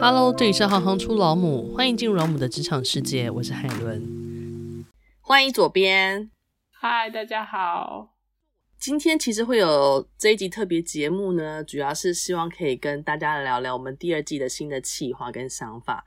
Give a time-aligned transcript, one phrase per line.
[0.00, 4.84] Hello，这里是行行出老母，欢迎进入老母的职场世界，我是海伦，
[5.20, 6.30] 欢迎左边，
[6.72, 8.14] 嗨，大家好。
[8.78, 16.04] 今天其实会有这一集特别节目呢，主要是希望可以跟大家聊聊我们第二季的新的企划跟想法。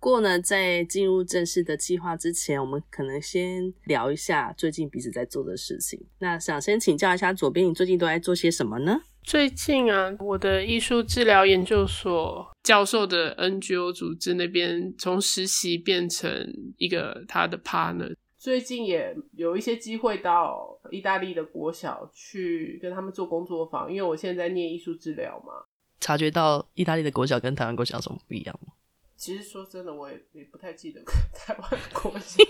[0.00, 6.06] 不过呢，在进入正式的计划之前，我们可能先聊一下最近彼此在做的事情。
[6.18, 9.00] 那想先请教一下左边，你最近都在做些什么呢？
[9.28, 18.16] 最近啊，我的艺术治疗研究所教授的 NGO 组织那边从实习变成一个他的 partner。
[18.38, 25.52] 最近也有一些机会到意大利的国小去跟他们做工作坊，因为我现在在念艺术治疗嘛。
[26.00, 28.72] 察觉到意大利的国小跟台湾国小有什么不一样吗？
[29.18, 31.02] 其实说真的，我也也不太记得
[31.34, 32.42] 台湾国小，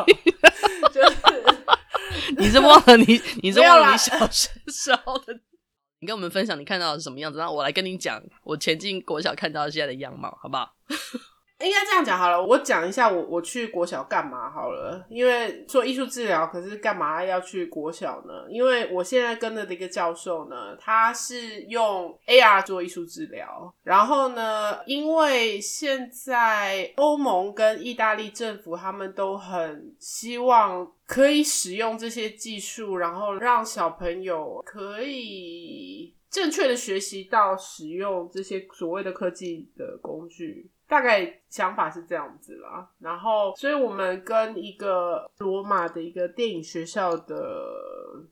[0.94, 1.16] 就是
[2.38, 5.40] 你是忘了你，你是忘了你小时候的。
[6.00, 10.74] 你跟我们分享你看到的是什么样子，那我来跟你讲我前进国小看到现在的样貌，好不好？
[11.60, 15.04] 应该这样讲好了，我讲一下我我去国小干嘛好了。
[15.08, 18.46] 因为做艺术治疗，可是干嘛要去国小呢？
[18.48, 23.74] 因为我现在跟的这个教授呢，他是用 AR 做艺术治疗。
[23.82, 40.70] 然后呢，因为现在欧盟跟意大利政府他们都很希望可以使用这些技术，然后让小朋友可以正确的学习到使用这些所谓的科技的工具。
[40.88, 47.36] 大概想法是这样子啦，然后，所以我们跟一个罗马的一个电影学校的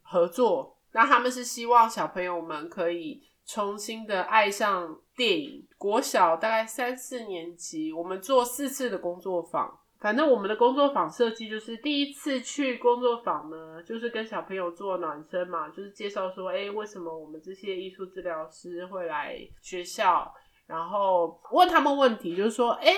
[0.02, 5.68] 合作，那他们是希望小朋友们可以重新的爱上电影。
[5.76, 20.32] 国小大概三四年级，我们做四次的工作坊，反正我们的工作坊设计就是第一次去工作坊呢，就是跟小朋友做暖身嘛，就是介绍说，哎，为什么我们这些艺术治疗师会来学校。
[20.66, 22.92] 然后问他们问题，就是说，哎，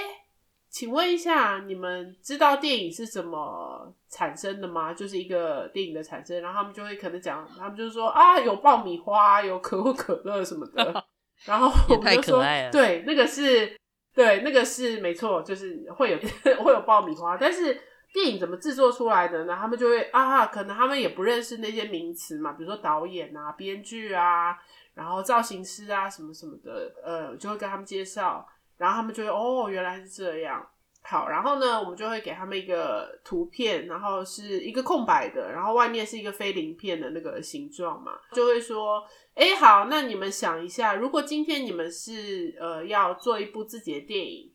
[0.70, 4.94] 请问一下，你们知道电影是怎么产生的吗？
[4.94, 11.04] 就是一个电影的产生，然后他们就会可能讲，他们就是说啊，有爆米花，有可口可乐什么的。
[11.46, 12.42] 然后我们就说，
[12.72, 13.76] 对，那个是，
[14.14, 16.18] 对，那个是没错，就是会有
[16.64, 17.36] 会有爆米花。
[17.36, 17.80] 但是
[18.12, 19.56] 电影怎么制作出来的呢？
[19.58, 24.58] 他们就会啊，可能他们也不认识那些名词嘛，比如说导演啊、编剧啊。
[24.94, 28.44] 然后造型师啊，什么什么的，呃，就会跟他们介绍，
[28.76, 30.68] 然后他们就会哦，原来是这样。
[31.02, 44.52] 好，然后呢，我们就会给他们一个图片，然后是一个空白的，然后外面是一个飞鳞片的那个形状嘛，就会说，哎，好，那你们想一下，如果今天你们是呃要做一部自己的电影，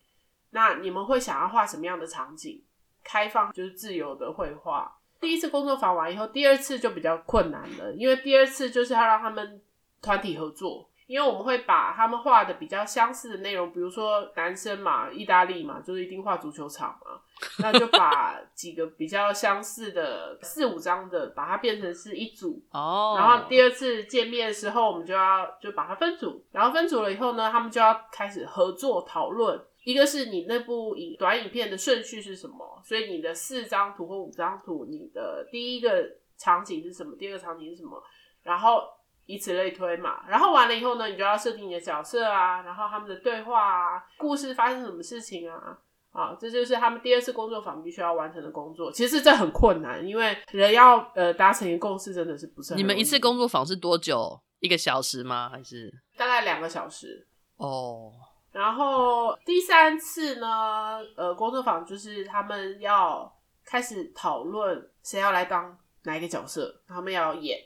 [0.49, 2.61] 那你们会想要画什么样的场景？
[3.03, 4.95] 开放就是自由的绘画。
[5.19, 9.61] 第一次工作坊完以后，第二次就比较困难了，因为第二次就是要让他们。
[10.05, 17.21] 团体合作，因为我们会把他们画的比较相似的内容，比如说男生嘛，意大利嘛，就是一定画足球场嘛，
[17.63, 23.15] 那就把几个比较相似的四五张的，把它变成是一组哦。
[23.17, 36.05] 然后第二次见面的时候，我们就要就把它分组，然后分组了以后呢，他们就要开始合作讨论，一个是你那部影短影片的顺序是什么，所以你的四张图或五张图，你的第一个
[36.37, 38.01] 场景是什么，第二个场景是什么，
[38.43, 38.81] 然后。
[39.25, 45.79] 以此类推嘛，然后完了以后呢，你就要设定你的角色啊，然后他们的对话啊，故事发生什么事情啊，
[46.11, 48.91] 啊，这就是他们第二次工作坊必须要完成的工作。
[48.91, 52.77] 其实这很困难，因为人要呃达成一个共识，真的是不是很？
[52.77, 54.37] 你们一次工作坊是多久？
[54.59, 55.47] 一个小时吗？
[55.47, 57.25] 还是大概两个小时？
[57.55, 58.11] 哦。
[58.53, 63.29] 然后第三次呢，呃，工作坊就是他们要
[63.65, 67.59] 开始讨论谁要来当哪一个角色，他们要演。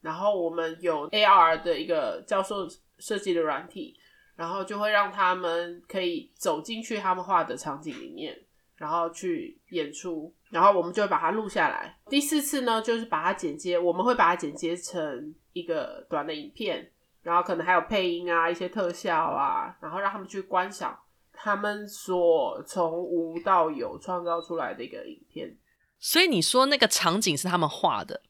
[0.00, 2.66] 然后我们有 AR 的一个教授
[2.98, 3.94] 设计的软体，
[4.34, 8.38] 然后就会让他们可以走进去他们画的场景里面，
[8.76, 11.98] 然后去演出，然后我们就会把它录下来。
[12.10, 16.92] 第四次呢，就是把它剪接，我们会把它剪接成一个短的影片，
[17.24, 20.96] 然后可能还有配音啊、一些特效啊，然后让他们去观赏
[21.32, 25.56] 他们所从无到有创造出来的一个影片。
[25.98, 28.20] 所以你说那个场景是他们画的？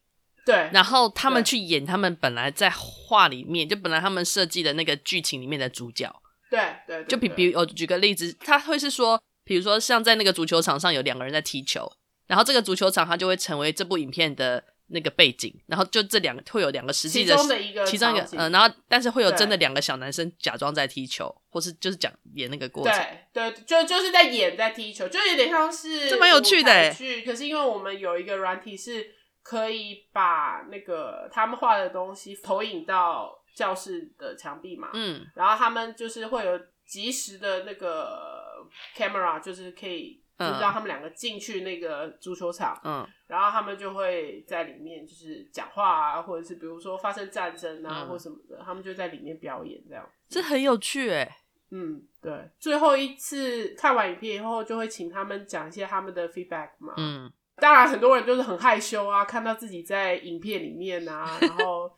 [0.46, 6.08] 对，然后他们去演他们本来在画里面，就本来他们设计的那个剧情里面的主角。
[6.50, 11.90] 对对，对，对，就比比我举个例子，他会是说，比如说像在那个足球场上有两个人在踢球，
[12.26, 23.06] 然后这个足球场它就会成为这部影片的那个背景，然后就这两个会有两个实际的，其中的一个，其中一个，嗯，然后但是会有真的两个小男生假装在踢球，或是就是讲演那个过程。
[23.32, 26.90] 对对，就就是在演在踢球，就有点像是这蛮有趣的哎。
[27.24, 29.14] 可是因为我们有一个软体是。
[29.44, 34.88] 可以把那个他们画的东西投影到教室的墙壁嘛？
[34.94, 38.66] 嗯，然后他们就是会有及时的那个
[38.96, 50.08] camera，就是可以就让他们两个进去那个足球场，嗯，然后他们就会在里面就是讲话啊，或者是比如说发生战争啊、嗯、或什么的，他们就在里面表演这样。
[50.28, 51.38] 这很有趣哎。
[51.70, 52.50] 嗯，对。
[52.58, 56.94] 最后一次看完影片以后，就会请他们讲一些他们的 feedback 嘛。
[56.96, 57.32] 嗯。
[57.56, 61.88] 当然，很多人就是很害羞啊，看到自己在影片里面啊， 然后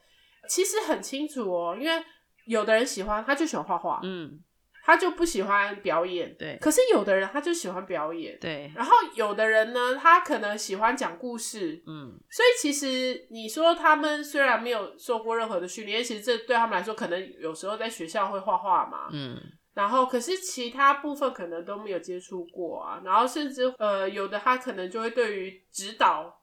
[0.47, 2.05] 其实很清楚哦，因为
[2.45, 4.39] 有的人喜欢，他就喜欢画画，嗯，
[4.87, 6.57] 他就不喜欢表演，对。
[6.61, 8.71] 可是有的人他就喜欢表演，对。
[8.77, 12.17] 然后有的人呢，他可能喜欢讲故事，嗯。
[12.31, 19.37] 所以其实你说他们虽然没有受过任何的训练，其实这对他们来说，可能有时候在学校会画画嘛，嗯。
[19.75, 23.03] 然后，可是其他部分可能都没有接触过啊。
[23.05, 26.41] 然后，甚至呃，有的他可能就会对于指导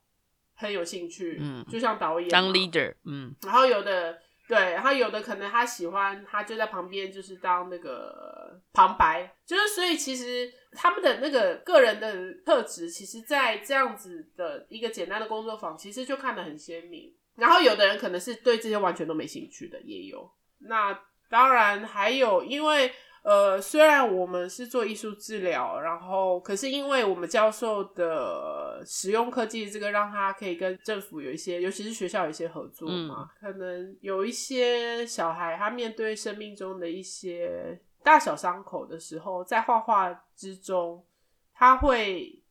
[0.53, 3.33] 很有兴趣，嗯，就像导演当 leader，嗯。
[3.41, 17.13] 然后有的对，然后有的可能他喜欢，他就在旁边就是当那个旁白，就是所以其实他们的那个个人的特质，其实，在这样子的一个简单的工作坊，其实就看得很鲜明。
[17.35, 20.29] 然后有的人可能是对这些完全都没兴趣的，也有。
[20.59, 20.99] 那
[21.29, 22.93] 当然还有，因为。
[23.23, 33.29] 呃，虽然我们是做艺术治疗，然后可是因为我们教授的使用科技，这个让他可以跟政府有一些，尤其是学校有一些合作嘛。
[33.29, 41.05] 嗯、可能有一些小孩，他面对生命中的一些大小伤口的时候，在画画之中，
[41.53, 42.43] 他会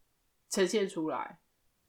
[0.49, 1.39] 呈现出来。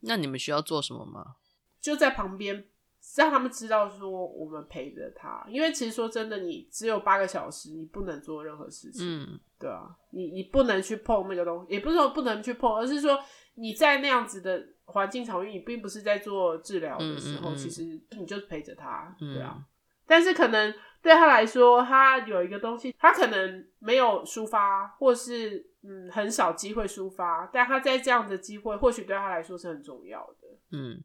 [0.00, 1.36] 那你们需要做什么吗？
[1.80, 2.68] 就在旁边。
[3.14, 13.18] 让他们知道说我们陪着他，因为其实说真的，你只有八个小时，你不能做任何事情，嗯，对啊，你你不能去碰那个东西，也不是说不能去碰，而是说
[13.54, 17.82] 你在那样子的环境场域，你并不是在做治疗的时候，嗯嗯嗯，其实
[18.18, 19.54] 你就是陪着他，对啊。
[19.58, 19.64] 嗯、
[20.06, 31.00] 但是可能对他来说，他有一个东西，他可能没有抒发，或是嗯很少机会抒发，但他在这样的机会，或许对他来说是很重要的，嗯。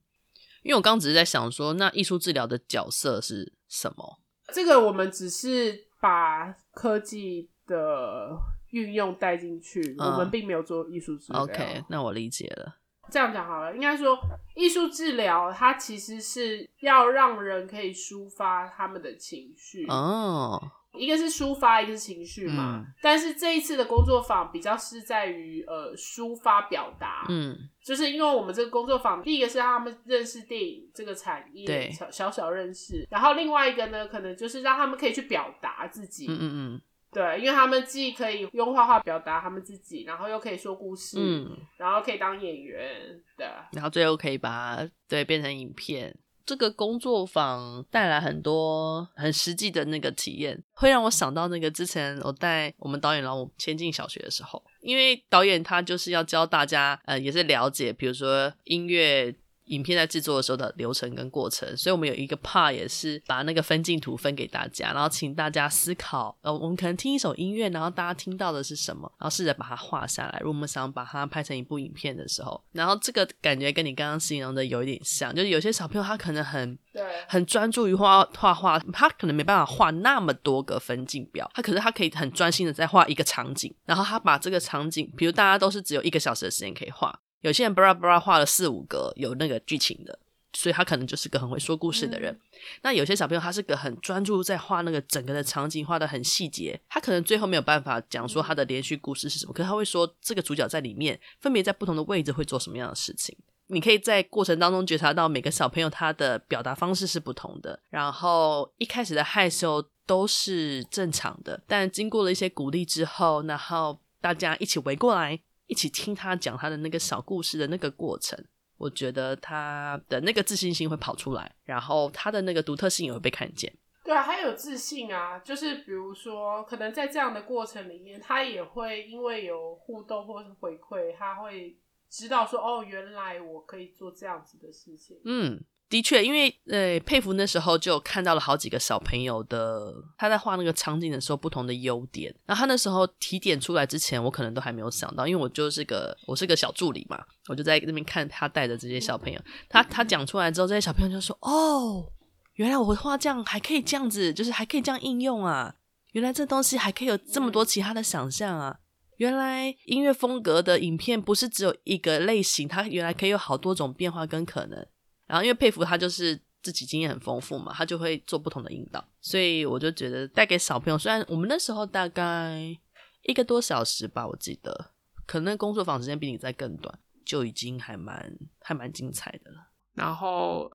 [0.70, 4.20] 因为我刚刚只是在想说，那艺术治疗的角色是什么？
[4.54, 8.38] 这个我们只是把科技的
[8.70, 11.42] 运用带进去，嗯，我们并没有做艺术治疗。
[11.42, 12.76] OK，那我理解了。
[13.10, 14.16] 这样讲好了，应该说
[14.56, 20.62] 艺术治疗它其实是要让人可以抒发他们的情绪哦。
[20.98, 22.94] 一个是抒发，一个是情绪嘛、嗯。
[23.02, 33.08] 但是这一次的工作坊比较是在于呃抒发表达，嗯，就是因为我们这个工作坊，第一个是让他们认识电影这个产业，对，小小小认识。
[33.10, 36.82] 然后另外一个呢，可能就是让他们可以去表达自己，嗯嗯嗯，
[37.12, 46.18] 对，因为他们既可以用画画表达他们自己，然后又可以说故事，嗯，然后可以当演员，对，然后最后可以把它对变成影片。
[46.50, 59.36] 这个工作坊带来很多很实际的那个体验，会让我想到那个之前我带我们导演老母迁进小学的时候，因为导演他就是要教大家，呃，也是了解，比如说音乐。
[59.70, 70.40] 影片在制作的时候的流程跟过程，所以我们有一个 part 也是把那个分镜图分给大家，然后请大家思考，呃，我们可能听一首音乐，然后大家听到的是什么，然后试着把它画下来。
[70.40, 87.18] 如果我们想把它拍成一部影片的时候，然后这个感觉跟你刚刚形容的有一点像，就是有些小朋友他可能很对很专注于画画画，他可能没办法画那么多个分镜表，他可是他可以很专心的在画一个场景，然后他把这个场景，比如大家都是只有一个小时的时间可以画。
[87.42, 90.20] 有些人巴拉巴拉画了四五个有那个剧情的，
[90.54, 92.34] 所以他可能就是个很会说故事的人。
[92.34, 92.40] 嗯。
[92.82, 103.38] 那有些小朋友他是个很专注在画那个整个的场景，画的很细节，他可能最后没有办法讲说他的连续故事是什么，可是他会说这个主角在里面分别在不同的位置会做什么样的事情。
[103.68, 115.40] 你可以在过程当中觉察到每个小朋友他的表达方式是不同的，然后一开始的害羞都是正常的，但经过了一些鼓励之后，然后大家一起围过来。
[115.70, 118.38] 一起听他讲他的那个小故事的那个过程，
[118.76, 123.72] 我觉得他的那个自信心会跑出来，然后他的那个独特性也会被看见。
[124.04, 131.78] 对啊，还有自信啊，就是比如说，可能在这样的过程里面，他也会因为有互动或是回馈，他会
[132.10, 135.22] 知道说，哦，原来我可以做这样子的事情。
[135.24, 135.64] 嗯。
[135.90, 142.32] 的确，因为呃，佩服那时候就看到了好几个小朋友的他在画那个场景的时候不同的优点。
[142.46, 149.42] 然后他那时候提点出来之前，我可能都还没有想到，因为我就是个我是个小助理嘛，我就在那边看他带的这些小朋友。
[149.68, 152.12] 他他讲出来之后，这些小朋友就说：“哦，
[152.54, 155.74] 原来我画这样还可以这样子，就是还可以这样应用啊！
[156.12, 158.78] 原来这东西还可以有这么多其他的想象啊！
[159.18, 164.86] 原来音乐风格的影片不是只有一个类型，它原来可以有好多种变化跟可能。”
[165.30, 172.76] 然后因为佩服他就是自己经验很丰富嘛，他就会做不同的引导，所以我就觉得带给小朋友，虽然我们那时候大概
[173.24, 174.92] 一个多小时吧，我记得，
[175.28, 179.70] 可能工作坊时间比你在更短，就已经还蛮还蛮精彩的了。
[179.94, 180.72] 然后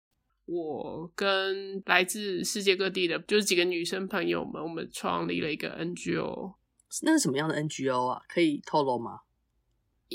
[0.46, 6.54] 我跟来自世界各地的，就是几个女生朋友们，我们创立了一个 NGO。
[7.02, 8.22] 那是什么样的 NGO 啊？
[8.28, 9.20] 可以透露吗？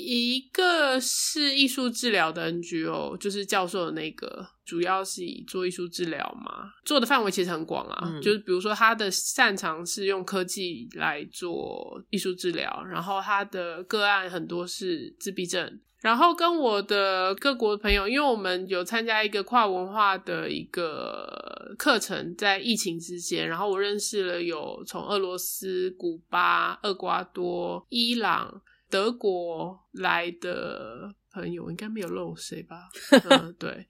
[0.00, 8.10] 一个是艺术治疗的 NGO，就是教授的那个，主要是以做艺术治疗嘛，做的范围其实很广啊。
[8.12, 15.80] 嗯、就是比如说，他的擅长是用科技来做艺术治疗，然后他的个案很多是自闭症。
[16.00, 28.62] 然后跟我的各国的朋友，因为我们有参加一个跨文化的一个课程，在疫情之间，然后我认识了有从俄罗斯、古巴、厄瓜多、伊朗。
[28.90, 32.88] 德国来的朋友应该没有漏谁吧？
[33.30, 33.86] 嗯，对，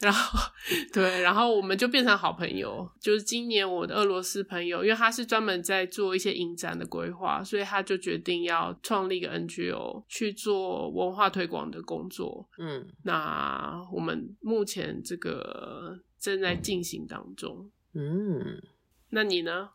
[0.00, 0.38] 然后
[0.92, 2.90] 对，然后我们就变成好朋友。
[3.00, 12.48] 就是今年我的俄罗斯朋友，因为他是专门在做一些影展的规划，所以他就决定要创立一个 NGO 去做文化推广的工作。
[12.58, 17.70] 嗯，那我们目前这个正在进行当中。
[17.92, 18.62] 嗯，
[19.10, 19.70] 那你呢？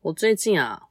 [0.00, 0.88] 我最近啊。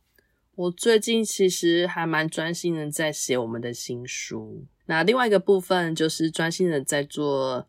[0.55, 7.67] 我最近其实还蛮专心的在写我们的新书，那另外一个部分就是专心的在做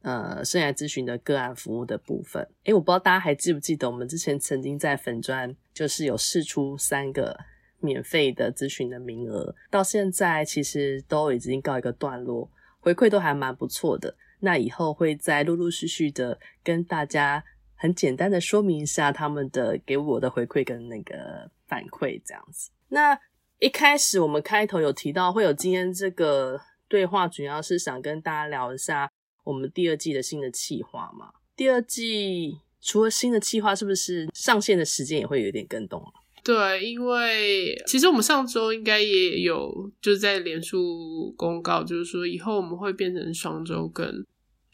[0.00, 2.48] 呃生涯咨询的个案服务的部分。
[2.64, 7.38] 诶，我不知道大家还记不记得我们之前曾经在粉专就是有试出三个
[7.80, 14.16] 免费的咨询的名额，到现在其实都已经告一个段落，回馈都还蛮不错的。
[14.40, 17.44] 那以后会再陆陆续续的跟大家
[17.82, 21.50] 很简单的说明一下他们的给我的回馈跟那个。
[21.72, 22.70] 反馈这样子。
[22.90, 23.18] 那
[23.58, 29.10] 一开始我们开头有提到会有今天这个对话，主要是想跟大家聊一下
[29.42, 31.32] 我们第二季的新的企划嘛。
[31.56, 36.12] 第二季除了新的企划，是不是上线的时间也会有点更动啊？
[36.44, 44.22] 对，因为其实我们上周应该也有就是在脸书公告，就是说以后我们会变成双周更。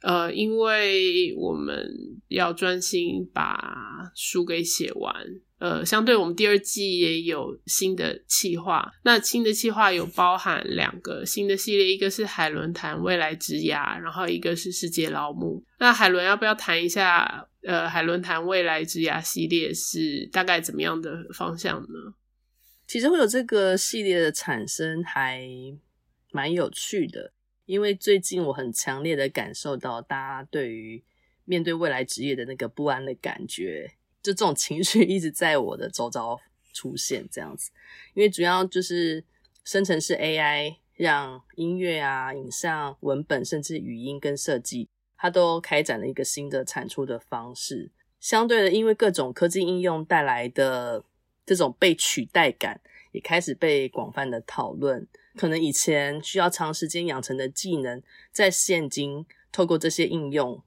[0.02, 1.90] 呃，因为我们
[2.28, 5.14] 要专心把书给写完。
[5.58, 15.64] 呃，相对我们第二季也有新的企划，那新的企划有包含两个新的系列，一个是海伦谈未来之涯，然后一个是世界老母。
[15.80, 17.44] 那海伦要不要谈一下？
[17.64, 22.14] 呃，海伦谈未来之涯系列是大概怎么样的方向呢？
[22.86, 25.42] 其实会有这个系列的产生还
[26.30, 27.32] 蛮有趣的，
[27.68, 31.04] 因为最近我很强烈的感受到大家对于
[31.44, 33.92] 面对未来职业的那个不安的感觉。
[34.22, 36.40] 就这种情绪一直在我的周遭
[36.72, 37.70] 出现，这样子，
[38.14, 39.22] 因为主要就是
[39.64, 47.90] 生成式 AI 让音乐啊、影像、文本，甚至语音跟设计，它都开展了一个新的产出的方式。
[48.18, 51.04] 相对的，因为各种科技应用带来的
[51.44, 52.80] 这种被取代感，
[53.20, 55.06] 开始被广泛的讨论。
[55.36, 60.62] 可能以前需要长时间养成的技能，在现今透过这些应用，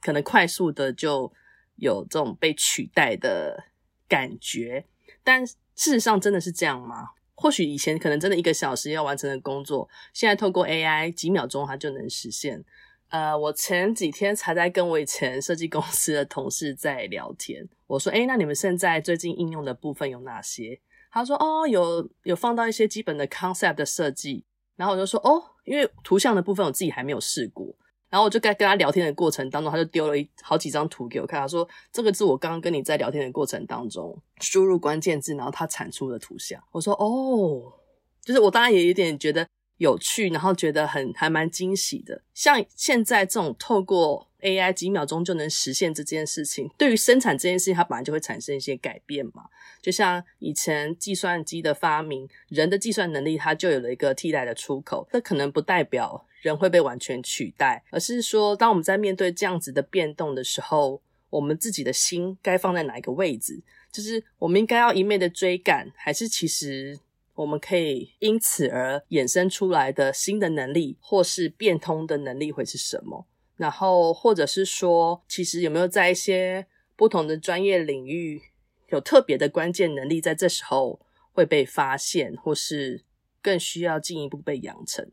[0.00, 1.32] 可能快速的就。
[1.76, 3.64] 有这种被取代的
[4.06, 4.86] 感觉，
[5.24, 7.08] 但事实上真的是这样吗？
[7.34, 12.64] 或许以前可能真的一个小时要完成的工作，现在透过 AI 几秒钟它就能实现。
[13.08, 20.80] 呃，我前几天才在跟我以前设计公司的同事在聊天，我说：“诶，那你们现在最近应用的部分有哪些？”
[21.14, 24.44] 他说：“哦，有有放到一些基本的 concept 的设计。”
[24.74, 27.72] 然后我就说：“哦，因为图像的部分我自己还没有试过。”
[28.10, 31.40] 然后我就在跟他聊天的过程当中，他就丢了一好几张图给我看。
[31.40, 37.72] 他说：“这个是我刚刚跟你在聊天的过程当中输入关键字，然后他产出的图像。”我说：“哦，
[38.20, 39.46] 就是我当然也有点觉得
[39.78, 42.22] 有趣，然后觉得很还蛮惊喜的。
[42.34, 49.46] 像现在这种透过 AI 几秒钟就能实现这件事情，对于生产这件事情，它本来就会产生一些改变嘛。
[49.82, 63.62] 就像以前计算机的发明，人的计算能力它就有了一个替代的出口，这可能不代表。”人会被完全取代，而是说，当我们在面对这样子的变动的时候，我们自己的心该放在哪一个位置？
[63.90, 67.00] 就是我们应该要一昧的追赶，还是其实
[67.34, 73.26] 我们可以因此而衍生出来的新的能力，或是变通的能力会是什么？
[73.56, 78.42] 然后，或者是说，其实有没有在一些不同的专业领域
[78.88, 81.00] 有特别的关键能力，在这时候
[81.32, 83.02] 会被发现，或是
[83.40, 85.08] 更需要进一步被养成？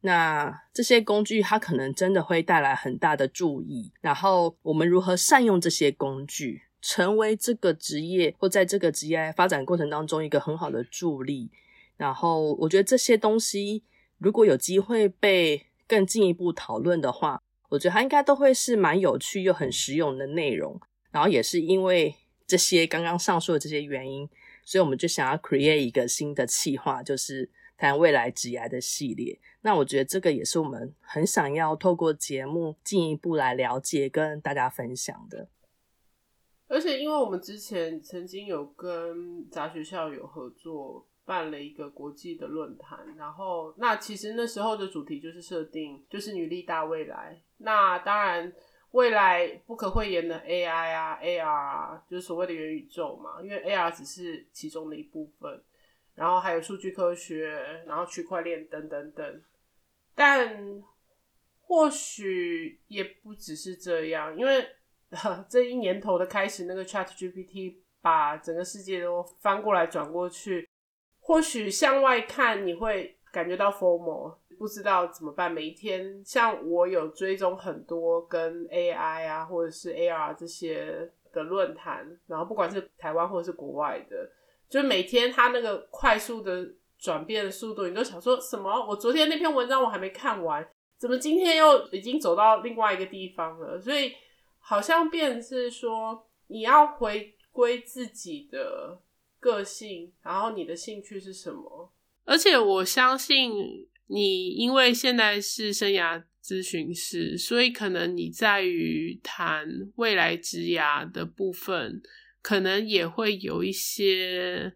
[0.00, 3.90] 那这些工具，它可能真的会带来很大的注意。
[4.00, 11.50] 然后我们如何善用这些工具，成为这个职业或在这个职业发展过程当中一个很好的助力。
[11.96, 13.82] 然后我觉得这些东西，
[14.18, 20.80] 如果有机会被更进一步讨论的话，我觉得它应该都会是蛮有趣又很实用的内容。
[21.10, 22.14] 然后也是因为
[22.46, 24.28] 这些刚刚上述的这些原因，
[24.64, 29.38] 所以我们就想要 create 一个新的企划，就是谈未来职涯的系列。
[29.62, 35.48] 那我觉得这个也是我们很想要透过节目进一步来了解跟大家分享的。
[36.66, 47.42] 而且，因为我们之前曾经有跟杂学校有合作，办了一个国际的论坛，然后那其实那时候的主题就是设定，就是女力大未来。
[47.58, 48.52] 那当然，
[48.90, 55.62] 未来不可讳言的 AI 啊、AR 啊，就是所谓的元宇宙嘛，因为 AR 只是其中的一部分，
[56.14, 59.42] 然后还有数据科学，然后区块链等等等。
[60.14, 60.82] 但
[61.60, 64.66] 或许也不只是这样，因为。
[65.48, 70.68] 这一年头的开始，那个 ChatGPT 把整个世界都翻过来转过去。
[71.26, 75.50] 或许向外看你会感觉到 formal，不知道怎么办。
[75.50, 84.30] 每一天，像我有追踪很多跟 AI 啊，或者是 AR 这些的论坛，然后不管是台湾或者是国外的，
[84.68, 88.70] 就每天它那个快速的转变的速度，你都想说什么？
[88.86, 93.80] 我昨天那篇文章我还没看完，怎么今天又已经走到另外一个地方了？
[93.80, 94.12] 所以。
[94.66, 98.98] 好像变是说，你要回归自己的
[99.44, 101.92] 个性，然后你的兴趣是什么？
[102.24, 103.52] 而且我相信
[104.06, 112.00] 你，因为现在是生涯咨询师，所以可能你在于谈未来职涯的部分，
[112.40, 114.74] 可能也会有一些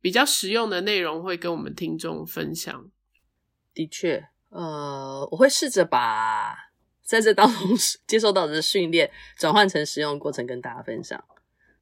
[0.00, 2.90] 比较实用的内容会跟我们听众分享。
[3.72, 6.66] 的确，呃，我会试着把。
[7.00, 7.70] 在这当中
[8.06, 11.24] 接受到的训练，转换成实用过程跟大家分享。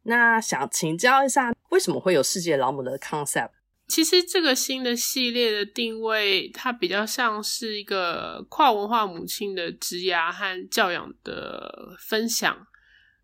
[0.06, 3.50] 那想请教一下，为什么会有世界老母的 concept？
[3.88, 12.66] 其实这个新的系列的定位，它比较像是一个跨文化母亲的职涯和教养的分享。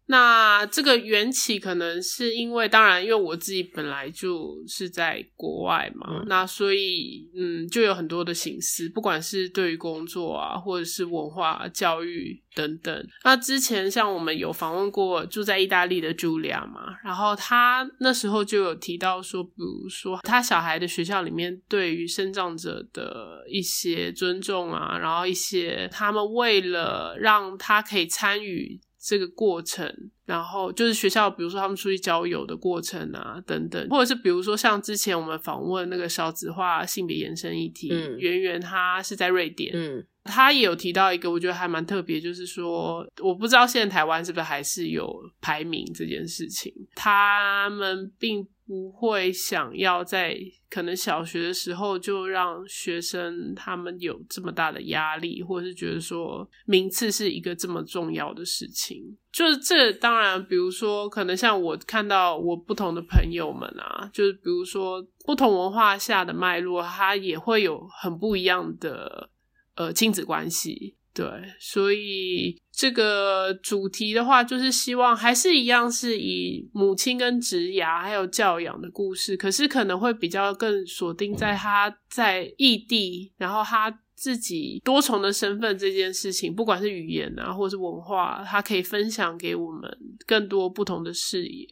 [0.07, 13.09] 那这个缘起可能是因为，当然，因为我自己本来就是在国外嘛，嗯、那所以嗯，就有很多的形式，不管是对于工作啊，或者是文化教育等等。
[13.25, 28.81] 那之前像我们有访问过住在意大利的 Julia 嘛，然后他那时候就有提到说，比如说他小孩的学校里面对于身障者的一些尊重啊，然后一些他们为了让他可以参与。
[29.05, 29.93] 这个过程，
[30.25, 48.47] 然后就是学校，比如说他们出去交友的过程啊，等等，或者是比如说像之前我们访问那个少子化性别延伸议题，嗯，圆圆他是在瑞典，嗯，他也有提到一个我觉得还蛮特别，就是说我不知道现在台湾是不是还是有排名这件事情，他们并。
[48.67, 50.37] 不会想要在
[50.71, 59.17] 可能小学的时候就让学生他们有这么大的压力，或者是觉得说名次是一个这么重要的事情。
[59.33, 69.31] 就是这当然，比如说可能像我看到我不同的朋友们啊，就是比如说不同文化下的脉络，它也会有很不一样的
[69.75, 70.97] 呃亲子关系。
[71.15, 71.27] 对，
[71.61, 91.69] 所以这个主题的话，就是希望还是一样，是以母亲跟职涯还有教养的故事，可是可能会比较更锁定在他在异地，然后他自己多重的身份这件事情，不管是语言啊，或是文化，他可以分享给我们更多不同的视野。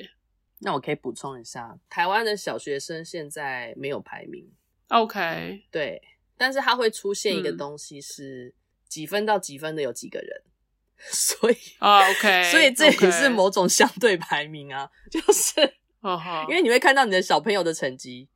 [0.61, 4.47] 那我可以补充一下，台湾的小学生现在没有排名
[4.89, 6.03] ，OK，对，
[6.37, 8.49] 但是它会出现一个东西是。
[8.49, 8.53] 嗯
[8.91, 10.43] 几分到几分的有几个人，
[11.13, 15.55] 所以啊、oh,，OK， 所以这也是某种相对排名啊.就是，
[16.03, 16.43] uh.
[16.49, 18.29] 因为你会看到你的小朋友的成绩，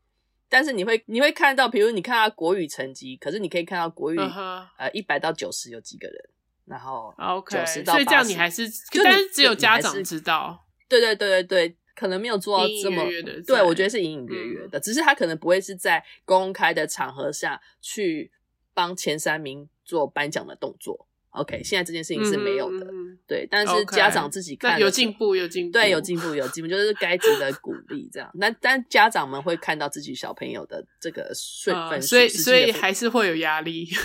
[0.48, 4.66] 但是你会你会看到，比如你看他国语成绩，可是你可以看到国语、uh -huh.
[4.78, 6.16] 呃一百到九十有几个人，
[6.64, 8.62] 然后 OK，九十到八十，所以这样你还是，
[9.04, 13.04] 但是只有家长知道，对对对对对，可能没有做到这么，
[13.46, 18.32] 对，我觉得是隐隐约约的、嗯，只是他可能不会是在公开的场合下去
[18.72, 19.68] 帮前三名。
[19.86, 28.30] 做颁奖的动作，OK，现在这件事情是没有的，嗯、对，但是家长自己看有进步，有进步，对，有进步，有进步，就是该值得鼓励这样。
[28.34, 33.88] 那但家长们会看到自己小朋友的这个顺分、呃，所以所以还是会有压力。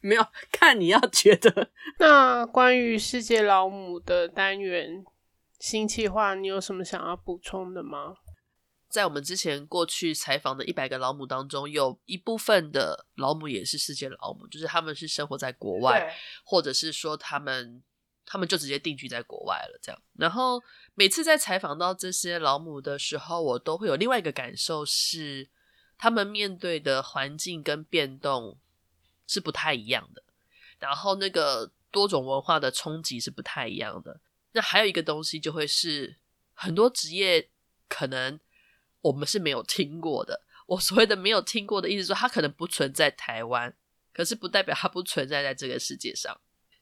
[0.00, 1.70] 没有看你要觉得。
[1.98, 5.02] 那关于世界老母的单元
[5.58, 8.12] 新计划，你有什么想要补充的吗？
[8.94, 17.82] 在我们之前过去采访的一百个老母当中，有一部分的老母也是世界老母，就是他们是生活在国外，或者是说他们
[18.24, 20.00] 他们就直接定居在国外了这样。
[20.12, 20.62] 然后
[20.94, 25.48] 每次在采访到这些老母的时候，我都会有另外一个感受是，
[25.98, 28.60] 他们面对的环境跟变动
[29.26, 30.22] 是不太一样的，
[30.78, 34.20] 然后那个多种文化的冲击是不太一样的。
[34.52, 36.18] 那还有一个东西就会是
[36.52, 37.50] 很多职业
[37.88, 38.38] 可能。
[39.04, 40.40] 我们是没有听过的。
[40.66, 43.74] 我所谓的没有听过的意思说，它可能不存在台湾，
[44.14, 46.34] 可是不代表它不存在在这个世界上。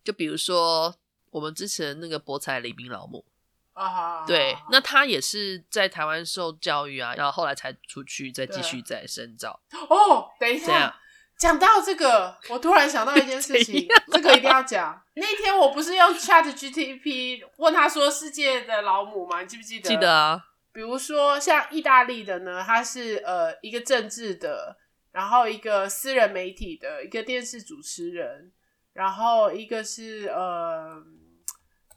[0.05, 0.95] 就比如说
[1.31, 3.25] 我们之前那个博彩黎明老母
[3.73, 9.61] 啊，对，那他也是在台湾受教育啊，然后后来才出去再继续再深造。
[9.89, 10.95] 哦，等一下，
[11.37, 15.03] 讲到这个，我突然想到一件事情，这个一定要讲。
[15.15, 19.41] 那天我不是用 Chat GTP 问他说世界的老母吗？
[19.41, 19.89] 你记不记得？
[19.89, 20.45] 记得啊。
[20.73, 24.77] 比如说像意大利的呢，它是呃一个政治的，
[25.13, 28.51] 然后一个私人媒体的一个电视主持人，
[28.93, 31.03] 然后一个是呃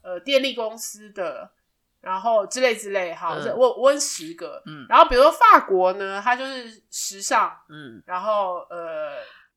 [0.02, 1.52] 呃电力公司的，
[2.00, 9.16] 然后之类之类，好，嗯、我我问十个，嗯，然后比如说法国呢，它就是时尚，嗯，然后呃。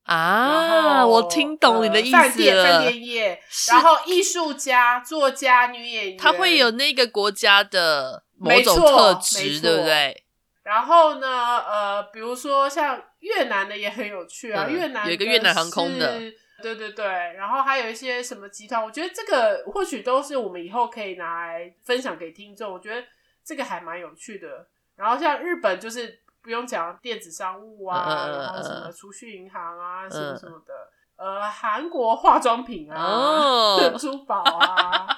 [0.09, 2.23] 啊，我听懂你的意思了。
[2.23, 10.23] 饭店、饭店业，然后艺术家、作家、女演员，他会有那个国家的某种特质，对不对？
[10.63, 11.27] 然后呢，
[11.59, 16.19] 呃，比如说像越南的也很有趣啊，嗯、越南有一个越南航空的，
[16.63, 17.05] 对对对。
[17.05, 22.73] 然后还有一些什么集团，我觉得这个或许都是我们以后可以拿来分享给听众。
[22.73, 23.05] 我觉得
[23.45, 24.65] 这个还蛮有趣的。
[24.95, 26.21] 然后像日本就是。
[26.49, 30.73] 不用讲电子商务啊，呃、然后什么储蓄银行啊，呃、什么什么的。
[31.15, 35.15] 呃，韩国化妆品啊，哦、 珠宝啊，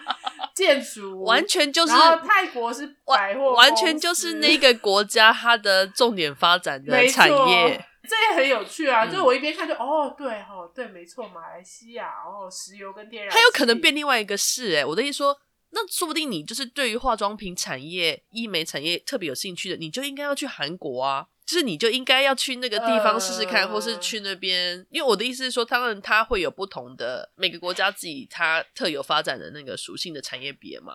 [0.53, 1.93] 建筑，完全就是。
[1.93, 7.85] 然后泰国是百货，完全就是那个国家它的重点发展的产业。
[8.03, 9.05] 这也很有趣啊！
[9.05, 14.83] 嗯、就我一边看就哦，对哦，对，没错，马来西亚哦，石油跟天然，它有可能变另外一个市哎。
[14.83, 15.37] 我的意思说，
[15.71, 21.27] 那说不定你就是对于化妆品产业、医美产业特别有兴趣的，你就应该要去韩国啊。
[21.43, 30.93] 就是你就应该要去那个地方试试看，呃、或是去那边，因为我的意思是说，当然它会有不同的每个国家自己它特有发展的那个属性的产业别嘛。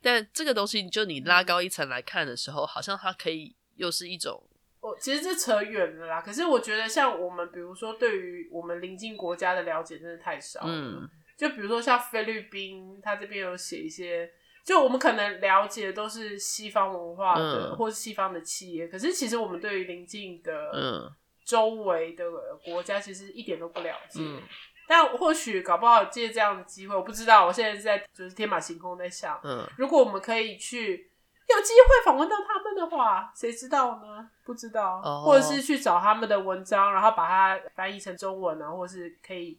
[0.00, 4.42] 但这个东西，就你拉高一层来看的时候，好像它可以又是一种。
[4.80, 6.22] 哦，其实这扯远了啦。
[6.22, 10.62] 可是我觉得，像我们比如说对于我们邻近国家的了解真的太少。
[10.64, 11.06] 嗯，
[11.38, 14.30] 就比如说像菲律宾，它这边有写一些。
[14.64, 21.10] 就我们可能了解的都是西方文化的，嗯、或是西方的企业，可是其实我们对于邻近的
[21.42, 22.22] 周围的
[22.62, 24.20] 国家，其实一点都不了解。
[24.22, 24.42] 嗯、
[24.86, 27.46] 但或许搞不好借这样的机会，我不知道。
[27.46, 31.10] 我现在是在就是天马行空在想，嗯、如果我们可以去
[31.48, 34.28] 有机会访问到他们的话，谁知道呢？
[34.44, 39.58] 不知道，哦、或者是去找他们的文章，然后把它翻译成中文啊，或是可以。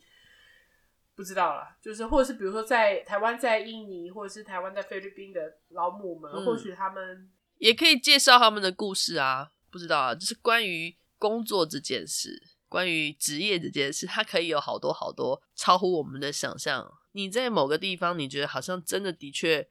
[1.19, 9.51] 不知道啦，就是或者是比如说在台湾、在印尼，或者是台湾在菲律宾的老母们，嗯、或许他们也可以介绍他们的故事啊。
[9.69, 16.89] 不知道啊，就是关于工作这件事，关于职业这件事，它可以有好多好多超乎我们的想象。
[17.11, 19.67] 你在某个地方，你觉得好像真的的确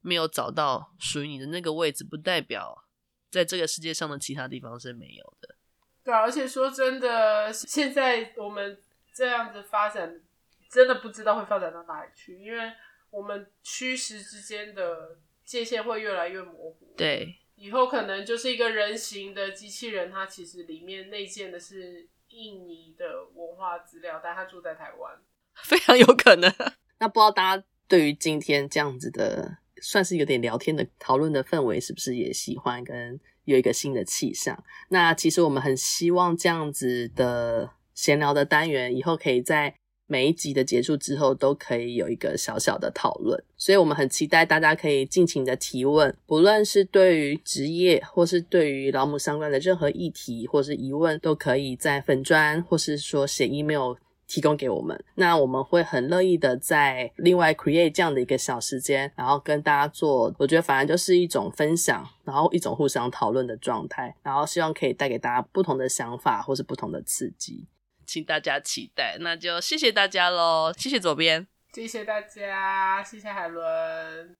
[0.00, 2.84] 没有找到属于你的那个位置，不代表
[3.32, 5.56] 在这个世界上的其他地方是没有的。
[6.04, 8.80] 对啊，而且说真的，现在我们
[9.12, 10.20] 这样子发展。
[10.70, 12.72] 真的不知道会发展到哪里去，因为
[13.10, 16.92] 我们虚实之间的界限会越来越模糊。
[16.96, 25.16] 对，以后可能就是一个人形的机器人，它其实里面内建的是印尼的文化资料，但它住在台湾，
[25.62, 26.52] 非常有可能。
[26.98, 34.64] 那不知道大家对于今天这样子的，算是有点聊天的讨论的氛围，是不是也喜欢跟有一个新的气象？
[34.88, 39.76] 那其实我们很希望这样子的闲聊的单元，以后可以在。
[40.14, 53.94] 每一集的结束之后，都可以有一个小小的讨论，所以我们很期待大家可以尽情的提问，不论是对于职业，或是对于老母相关的任何议题，或是疑问，都可以在粉砖，或是说写 email
[54.28, 55.04] 提供给我们。
[55.16, 67.66] 那我们会很乐意的在另外 create 这样的一个小时间，然后跟大家做，我觉得反而就是一种分享，然后一种互相讨论的状态，然后希望可以带给大家不同的想法，或是不同的刺激。
[68.06, 70.72] 请大家期待，那就谢谢大家喽！
[70.76, 74.36] 谢谢左边，谢谢大家，谢谢海伦。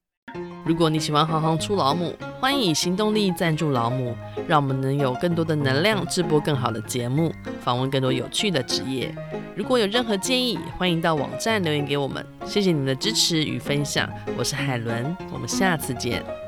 [0.65, 4.17] 如果你喜欢行行出老母，欢迎以行动力赞助老母，
[4.49, 9.15] 让我们能有更多的能量制播更好的节目，访问更多有趣的职业。
[9.55, 12.27] 如果有任何建议，欢迎到网站留言给我们。
[12.45, 16.44] 谢谢你们的支持与分享，我是海伦，我们下次见。